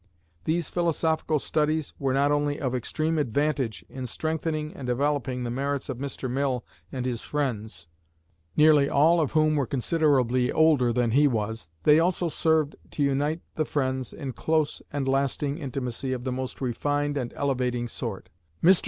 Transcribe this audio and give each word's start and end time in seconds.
These 0.45 0.67
philosophical 0.67 1.37
studies 1.37 1.93
were 1.99 2.11
not 2.15 2.31
only 2.31 2.59
of 2.59 2.73
extreme 2.73 3.19
advantage 3.19 3.85
in 3.87 4.07
strengthening 4.07 4.73
and 4.73 4.87
developing 4.87 5.43
the 5.43 5.51
merits 5.51 5.89
of 5.89 5.99
Mr. 5.99 6.27
Mill 6.27 6.65
and 6.91 7.05
his 7.05 7.21
friends, 7.21 7.87
nearly 8.57 8.89
all 8.89 9.21
of 9.21 9.33
whom 9.33 9.55
were 9.55 9.67
considerably 9.67 10.51
older 10.51 10.91
than 10.91 11.11
he 11.11 11.27
was, 11.27 11.69
they 11.83 11.99
also 11.99 12.29
served 12.29 12.75
to 12.89 13.03
unite 13.03 13.41
the 13.53 13.63
friends 13.65 14.11
in 14.11 14.33
close 14.33 14.81
and 14.91 15.07
lasting 15.07 15.59
intimacy 15.59 16.13
of 16.13 16.23
the 16.23 16.31
most 16.31 16.61
refined 16.61 17.15
and 17.15 17.31
elevating 17.35 17.87
sort. 17.87 18.29
Mr. 18.63 18.79